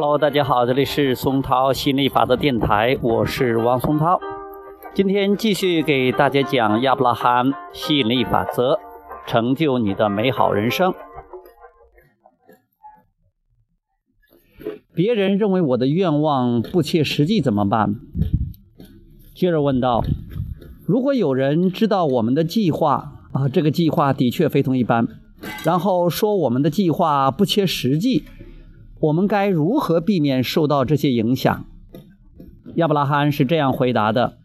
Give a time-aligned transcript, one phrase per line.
[0.00, 4.20] Hello，大家好，这里是松涛心理法则电台，我是王松涛。
[4.94, 8.78] 今天继续给大家讲亚伯拉罕吸引力法则，
[9.26, 10.94] 成就你的美好人生。
[14.94, 17.96] 别人认为我的愿望不切实际怎么办？
[19.34, 20.04] 接着问道：
[20.86, 25.08] 如果有人知道我们的计划啊，这个计划的确非同一般，
[25.64, 28.22] 然后说我们的计划不切实际。
[29.00, 31.64] 我们该如何避免受到这些影响？
[32.74, 34.38] 亚伯拉罕是这样回答的：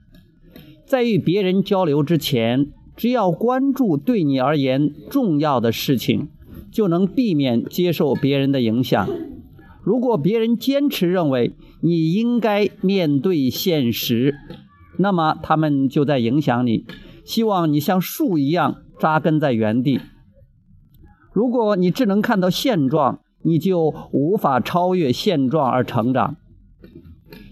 [0.85, 6.29] 在与别人交流之前，只要关注对你而言重要的事情，
[6.71, 9.09] 就能避免接受别人的影响。
[9.81, 14.35] 如果别人坚持认为你应该面对现实，
[14.97, 16.85] 那么他们就在影响你，
[17.25, 19.99] 希望你像树一样扎根在原地。
[21.33, 26.37] 如果你只能看到现状，你就无法超越现状而成长。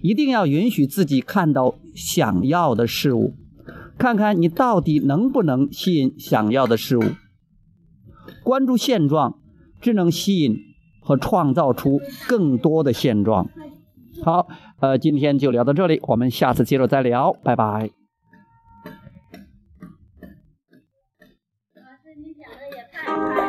[0.01, 3.35] 一定要允许自己看到想要的事物
[3.97, 7.03] 看看你到底能不能吸引想要的事物。
[8.43, 9.39] 关注现状
[9.79, 10.57] 只能吸引
[11.01, 13.49] 和创造出更多的现状。
[14.23, 14.47] 好
[14.79, 17.91] 呃今天就聊到这里我们下次接着再聊拜拜。
[21.75, 23.40] 老师你讲的也太快